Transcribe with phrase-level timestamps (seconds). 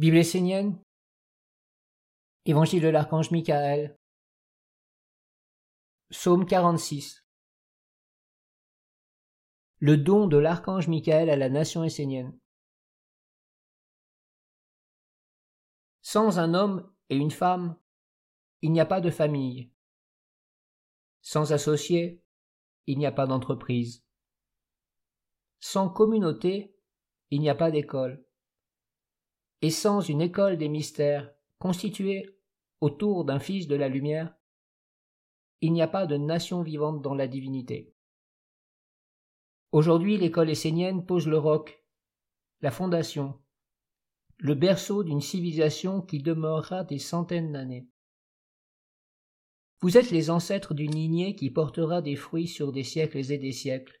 [0.00, 0.82] Bible essénienne,
[2.46, 3.98] Évangile de l'archange Michael,
[6.08, 7.22] Psaume 46.
[9.76, 12.34] Le don de l'archange Michael à la nation essénienne.
[16.00, 17.78] Sans un homme et une femme,
[18.62, 19.70] il n'y a pas de famille.
[21.20, 22.24] Sans associés,
[22.86, 24.02] il n'y a pas d'entreprise.
[25.58, 26.74] Sans communauté,
[27.28, 28.24] il n'y a pas d'école
[29.62, 32.38] et sans une école des mystères constituée
[32.80, 34.34] autour d'un Fils de la lumière,
[35.60, 37.94] il n'y a pas de nation vivante dans la divinité.
[39.72, 41.84] Aujourd'hui, l'école essénienne pose le roc,
[42.60, 43.38] la fondation,
[44.38, 47.88] le berceau d'une civilisation qui demeurera des centaines d'années.
[49.82, 53.52] Vous êtes les ancêtres d'une lignée qui portera des fruits sur des siècles et des
[53.52, 54.00] siècles.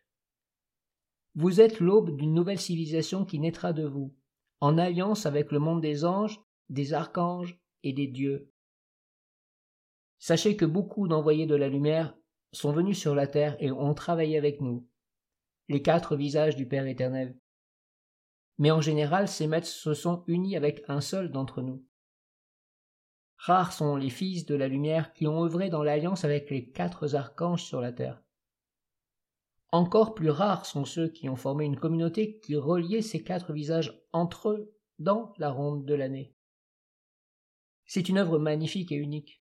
[1.34, 4.14] Vous êtes l'aube d'une nouvelle civilisation qui naîtra de vous,
[4.60, 8.52] en alliance avec le monde des anges, des archanges et des dieux.
[10.18, 12.14] Sachez que beaucoup d'envoyés de la lumière
[12.52, 14.86] sont venus sur la terre et ont travaillé avec nous,
[15.68, 17.38] les quatre visages du Père éternel.
[18.58, 21.82] Mais en général, ces maîtres se sont unis avec un seul d'entre nous.
[23.38, 27.14] Rares sont les fils de la lumière qui ont œuvré dans l'alliance avec les quatre
[27.14, 28.22] archanges sur la terre.
[29.72, 34.02] Encore plus rares sont ceux qui ont formé une communauté qui reliait ces quatre visages
[34.12, 36.34] entre eux dans la ronde de l'année.
[37.86, 39.42] C'est une œuvre magnifique et unique.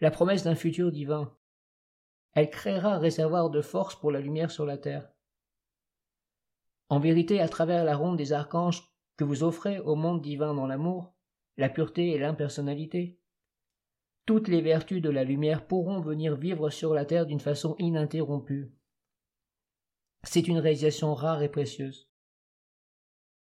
[0.00, 1.36] La promesse d'un futur divin.
[2.32, 5.08] Elle créera un réservoir de force pour la lumière sur la terre.
[6.88, 8.82] En vérité, à travers la ronde des archanges
[9.16, 11.14] que vous offrez au monde divin dans l'amour,
[11.56, 13.18] la pureté et l'impersonnalité,
[14.26, 18.72] toutes les vertus de la lumière pourront venir vivre sur la terre d'une façon ininterrompue.
[20.26, 22.08] C'est une réalisation rare et précieuse.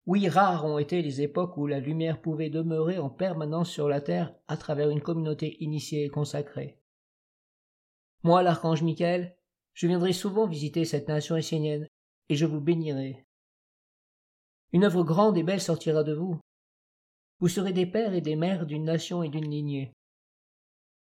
[0.06, 4.02] Oui, rares ont été les époques où la lumière pouvait demeurer en permanence sur la
[4.02, 6.80] terre à travers une communauté initiée et consacrée.
[8.24, 9.36] Moi, l'archange Michael,
[9.74, 11.88] je viendrai souvent visiter cette nation essénienne,
[12.30, 13.26] et je vous bénirai.
[14.72, 16.40] Une œuvre grande et belle sortira de vous.
[17.40, 19.92] Vous serez des pères et des mères d'une nation et d'une lignée.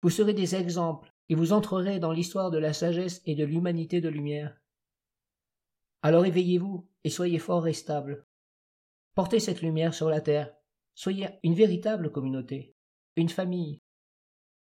[0.01, 4.01] Vous serez des exemples, et vous entrerez dans l'histoire de la sagesse et de l'humanité
[4.01, 4.60] de lumière.
[6.01, 8.25] Alors éveillez-vous et soyez forts et stables.
[9.13, 10.53] Portez cette lumière sur la terre.
[10.95, 12.75] Soyez une véritable communauté,
[13.15, 13.81] une famille.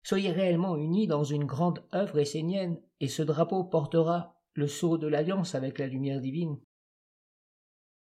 [0.03, 5.07] Soyez réellement unis dans une grande œuvre essénienne, et ce drapeau portera le sceau de
[5.07, 6.59] l'alliance avec la lumière divine.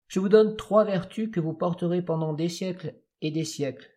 [0.07, 3.89] Je vous donne trois vertus que vous porterez pendant des siècles et des siècles.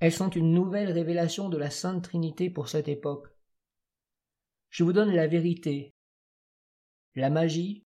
[0.00, 3.28] Elles sont une nouvelle révélation de la Sainte Trinité pour cette époque.
[4.70, 5.94] Je vous donne la vérité,
[7.14, 7.84] la magie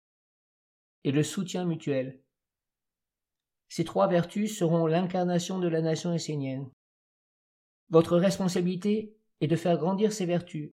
[1.05, 2.19] et le soutien mutuel.
[3.69, 6.69] Ces trois vertus seront l'incarnation de la nation essénienne.
[7.89, 10.71] Votre responsabilité est de faire grandir ces vertus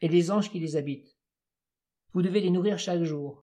[0.00, 1.18] et les anges qui les habitent.
[2.12, 3.42] Vous devez les nourrir chaque jour.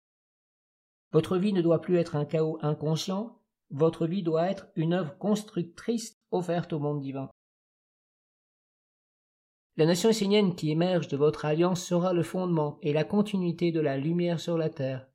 [1.12, 3.40] Votre vie ne doit plus être un chaos inconscient,
[3.70, 7.30] votre vie doit être une œuvre constructrice offerte au monde divin.
[9.76, 13.80] La nation essénienne qui émerge de votre alliance sera le fondement et la continuité de
[13.80, 15.08] la lumière sur la terre.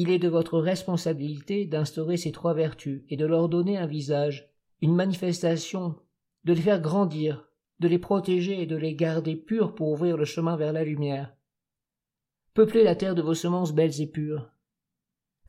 [0.00, 4.48] Il est de votre responsabilité d'instaurer ces trois vertus et de leur donner un visage,
[4.80, 5.96] une manifestation,
[6.44, 7.48] de les faire grandir,
[7.80, 11.34] de les protéger et de les garder purs pour ouvrir le chemin vers la lumière.
[12.54, 14.48] Peuplez la terre de vos semences belles et pures.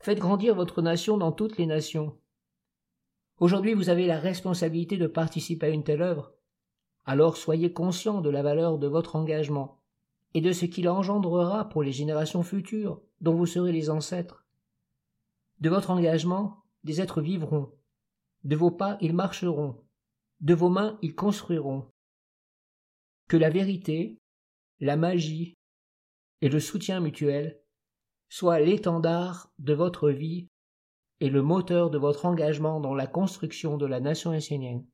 [0.00, 2.18] Faites grandir votre nation dans toutes les nations.
[3.38, 6.34] Aujourd'hui vous avez la responsabilité de participer à une telle œuvre.
[7.04, 9.78] Alors soyez conscient de la valeur de votre engagement
[10.34, 14.39] et de ce qu'il engendrera pour les générations futures dont vous serez les ancêtres.
[15.60, 17.72] De votre engagement, des êtres vivront.
[18.44, 19.84] De vos pas, ils marcheront.
[20.40, 21.86] De vos mains, ils construiront.
[23.28, 24.18] Que la vérité,
[24.80, 25.54] la magie
[26.40, 27.60] et le soutien mutuel
[28.30, 30.48] soient l'étendard de votre vie
[31.20, 34.86] et le moteur de votre engagement dans la construction de la nation essénienne.